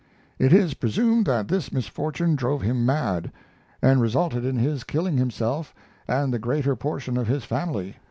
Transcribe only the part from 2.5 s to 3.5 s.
him mad,